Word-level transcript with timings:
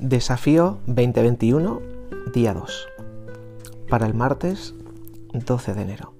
Desafío 0.00 0.78
2021, 0.86 1.82
día 2.32 2.54
2, 2.54 2.88
para 3.90 4.06
el 4.06 4.14
martes 4.14 4.74
12 5.34 5.74
de 5.74 5.82
enero. 5.82 6.14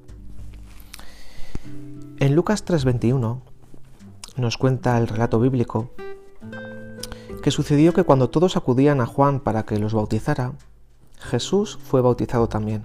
En 2.18 2.34
Lucas 2.34 2.62
3:21 2.66 3.40
nos 4.36 4.58
cuenta 4.58 4.98
el 4.98 5.08
relato 5.08 5.40
bíblico 5.40 5.88
que 7.42 7.50
sucedió 7.50 7.94
que 7.94 8.04
cuando 8.04 8.28
todos 8.28 8.58
acudían 8.58 9.00
a 9.00 9.06
Juan 9.06 9.40
para 9.40 9.62
que 9.62 9.78
los 9.78 9.94
bautizara, 9.94 10.52
Jesús 11.18 11.78
fue 11.82 12.02
bautizado 12.02 12.50
también. 12.50 12.82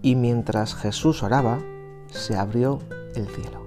Y 0.00 0.14
mientras 0.14 0.74
Jesús 0.74 1.22
oraba, 1.22 1.58
se 2.06 2.38
abrió 2.38 2.78
el 3.14 3.26
cielo. 3.28 3.66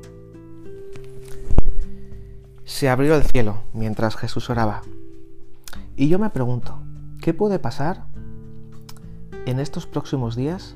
Se 2.66 2.90
abrió 2.90 3.16
el 3.16 3.22
cielo 3.22 3.62
mientras 3.72 4.16
Jesús 4.16 4.50
oraba. 4.50 4.82
Y 5.96 6.08
yo 6.08 6.18
me 6.18 6.32
pregunto, 6.32 6.80
¿qué 7.22 7.36
puede 7.36 7.60
pasar 7.60 8.06
en 9.46 9.60
estos 9.60 9.86
próximos 9.86 10.36
días? 10.36 10.76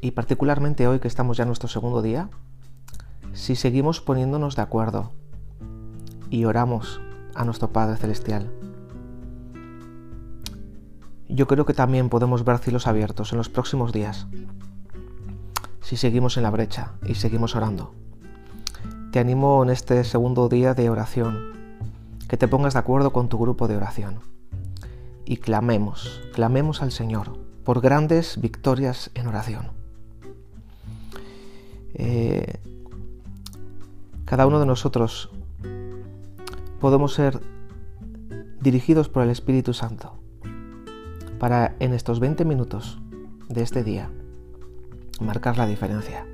Y 0.00 0.12
particularmente 0.12 0.86
hoy 0.86 1.00
que 1.00 1.08
estamos 1.08 1.36
ya 1.36 1.42
en 1.42 1.48
nuestro 1.48 1.68
segundo 1.68 2.00
día, 2.00 2.30
si 3.32 3.56
seguimos 3.56 4.00
poniéndonos 4.00 4.54
de 4.54 4.62
acuerdo 4.62 5.10
y 6.30 6.44
oramos 6.44 7.00
a 7.34 7.44
nuestro 7.44 7.72
Padre 7.72 7.96
Celestial. 7.96 8.52
Yo 11.28 11.48
creo 11.48 11.64
que 11.64 11.74
también 11.74 12.08
podemos 12.08 12.44
ver 12.44 12.58
cielos 12.58 12.86
abiertos 12.86 13.32
en 13.32 13.38
los 13.38 13.48
próximos 13.48 13.92
días, 13.92 14.28
si 15.80 15.96
seguimos 15.96 16.36
en 16.36 16.44
la 16.44 16.50
brecha 16.50 16.92
y 17.04 17.16
seguimos 17.16 17.56
orando. 17.56 17.94
Te 19.10 19.18
animo 19.18 19.62
en 19.64 19.70
este 19.70 20.04
segundo 20.04 20.48
día 20.48 20.74
de 20.74 20.88
oración 20.88 21.61
que 22.32 22.38
te 22.38 22.48
pongas 22.48 22.72
de 22.72 22.78
acuerdo 22.78 23.12
con 23.12 23.28
tu 23.28 23.36
grupo 23.36 23.68
de 23.68 23.76
oración 23.76 24.20
y 25.26 25.36
clamemos, 25.36 26.22
clamemos 26.32 26.80
al 26.80 26.90
Señor 26.90 27.36
por 27.62 27.82
grandes 27.82 28.40
victorias 28.40 29.10
en 29.12 29.26
oración. 29.26 29.66
Eh, 31.92 32.58
cada 34.24 34.46
uno 34.46 34.60
de 34.60 34.64
nosotros 34.64 35.28
podemos 36.80 37.12
ser 37.12 37.38
dirigidos 38.62 39.10
por 39.10 39.24
el 39.24 39.28
Espíritu 39.28 39.74
Santo 39.74 40.14
para 41.38 41.74
en 41.80 41.92
estos 41.92 42.18
20 42.18 42.46
minutos 42.46 42.98
de 43.50 43.60
este 43.60 43.84
día 43.84 44.08
marcar 45.20 45.58
la 45.58 45.66
diferencia. 45.66 46.24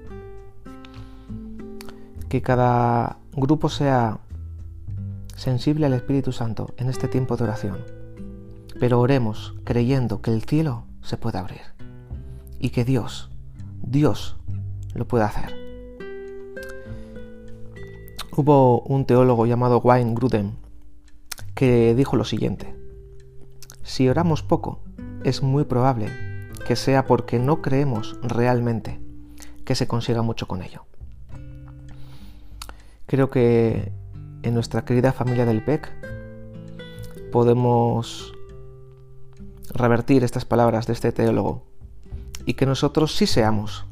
Que 2.29 2.41
cada 2.41 3.19
grupo 3.33 3.69
sea 3.69 4.21
sensible 5.39 5.87
al 5.87 5.93
Espíritu 5.93 6.33
Santo 6.33 6.75
en 6.79 6.89
este 6.89 7.07
tiempo 7.07 7.37
de 7.37 7.45
oración. 7.45 7.79
Pero 8.81 9.01
oremos 9.01 9.55
creyendo 9.65 10.21
que 10.21 10.33
el 10.33 10.43
cielo 10.43 10.85
se 11.01 11.17
puede 11.17 11.39
abrir 11.39 11.61
y 12.59 12.71
que 12.71 12.85
Dios, 12.85 13.31
Dios 13.81 14.37
lo 14.95 15.07
puede 15.07 15.25
hacer. 15.25 15.55
Hubo 18.37 18.81
un 18.83 19.05
teólogo 19.05 19.47
llamado 19.47 19.79
Wayne 19.79 20.15
Grudem 20.15 20.57
que 21.55 21.95
dijo 21.95 22.17
lo 22.17 22.25
siguiente, 22.25 22.77
si 23.83 24.09
oramos 24.09 24.43
poco, 24.43 24.81
es 25.25 25.43
muy 25.43 25.65
probable 25.65 26.11
que 26.67 26.77
sea 26.77 27.07
porque 27.07 27.39
no 27.39 27.63
creemos 27.63 28.19
realmente 28.23 29.01
que 29.65 29.75
se 29.75 29.87
consiga 29.87 30.23
mucho 30.23 30.47
con 30.47 30.63
ello. 30.63 30.85
Creo 33.07 33.31
que 33.31 33.93
en 34.43 34.55
nuestra 34.55 34.85
querida 34.85 35.13
familia 35.13 35.45
del 35.45 35.65
PEC 35.65 35.91
podemos 37.33 38.33
revertir 39.73 40.25
estas 40.25 40.45
palabras 40.45 40.87
de 40.87 40.93
este 40.95 41.13
teólogo 41.13 41.67
y 42.47 42.55
que 42.55 42.67
nosotros 42.67 43.15
sí 43.15 43.27
seamos 43.27 43.87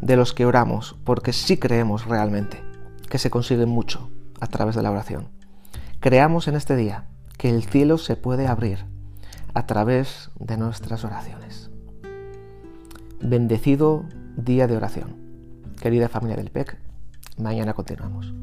de 0.00 0.16
los 0.16 0.32
que 0.32 0.46
oramos 0.46 0.96
porque 1.04 1.32
sí 1.32 1.58
creemos 1.58 2.06
realmente 2.06 2.60
que 3.08 3.18
se 3.18 3.30
consigue 3.30 3.66
mucho 3.66 4.10
a 4.40 4.46
través 4.48 4.74
de 4.74 4.82
la 4.82 4.90
oración. 4.90 5.28
Creamos 6.00 6.48
en 6.48 6.56
este 6.56 6.74
día 6.74 7.06
que 7.38 7.50
el 7.50 7.64
cielo 7.64 7.98
se 7.98 8.16
puede 8.16 8.48
abrir 8.48 8.84
a 9.54 9.66
través 9.66 10.30
de 10.38 10.56
nuestras 10.56 11.04
oraciones. 11.04 11.70
Bendecido 13.20 14.04
día 14.36 14.66
de 14.66 14.76
oración. 14.76 15.16
Querida 15.80 16.08
familia 16.08 16.36
del 16.36 16.50
PEC, 16.50 16.78
mañana 17.38 17.74
continuamos. 17.74 18.41